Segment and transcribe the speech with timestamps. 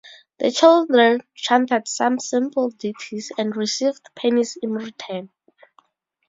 [0.39, 5.29] The children chanted some simple ditties and received pennies in return.